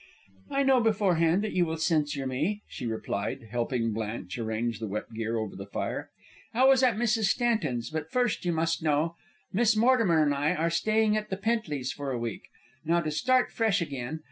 [0.49, 5.13] "I know beforehand that you will censure me," she replied, helping Blanche arrange the wet
[5.13, 6.09] gear over the fire.
[6.55, 7.25] "I was at Mrs.
[7.25, 9.15] Stanton's; but first, you must know,
[9.53, 12.47] Miss Mortimer and I are staying at the Pently's for a week.
[12.83, 14.19] Now, to start fresh again.